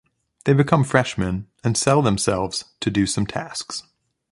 [0.45, 3.83] They become freshman and "sell" themselves to do some tasks.